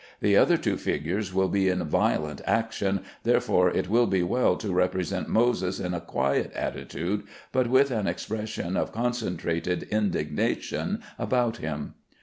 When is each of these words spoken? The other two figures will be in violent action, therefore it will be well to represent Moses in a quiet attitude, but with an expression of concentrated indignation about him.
The 0.19 0.35
other 0.35 0.57
two 0.57 0.77
figures 0.77 1.31
will 1.31 1.47
be 1.47 1.69
in 1.69 1.83
violent 1.83 2.41
action, 2.47 3.01
therefore 3.21 3.69
it 3.69 3.87
will 3.87 4.07
be 4.07 4.23
well 4.23 4.55
to 4.57 4.73
represent 4.73 5.29
Moses 5.29 5.79
in 5.79 5.93
a 5.93 6.01
quiet 6.01 6.51
attitude, 6.55 7.21
but 7.51 7.67
with 7.67 7.91
an 7.91 8.07
expression 8.07 8.75
of 8.77 8.91
concentrated 8.91 9.83
indignation 9.91 11.03
about 11.19 11.57
him. 11.57 11.93